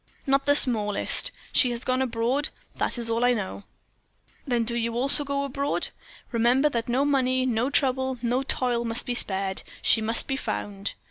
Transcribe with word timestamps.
"Not 0.25 0.47
the 0.47 0.55
smallest; 0.55 1.29
she 1.51 1.69
has 1.69 1.83
gone 1.83 2.01
abroad 2.01 2.49
that 2.77 2.97
is 2.97 3.07
all 3.07 3.23
I 3.23 3.33
know." 3.33 3.65
"Then 4.47 4.63
do 4.63 4.75
you 4.75 4.95
also 4.97 5.23
go 5.23 5.43
abroad. 5.43 5.89
Remember 6.31 6.69
that 6.69 6.89
no 6.89 7.05
money, 7.05 7.45
no 7.45 7.69
trouble, 7.69 8.17
no 8.23 8.41
toil 8.41 8.83
must 8.83 9.05
be 9.05 9.13
spared 9.13 9.61
she 9.83 10.01
must 10.01 10.25
be 10.27 10.37
found. 10.37 10.95